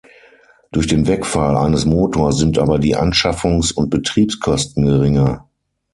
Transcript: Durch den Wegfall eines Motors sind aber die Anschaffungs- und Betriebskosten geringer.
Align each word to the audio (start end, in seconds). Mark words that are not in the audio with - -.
Durch 0.71 0.87
den 0.87 1.05
Wegfall 1.05 1.55
eines 1.55 1.85
Motors 1.85 2.39
sind 2.39 2.57
aber 2.57 2.79
die 2.79 2.95
Anschaffungs- 2.97 3.71
und 3.71 3.91
Betriebskosten 3.91 4.83
geringer. 4.87 5.47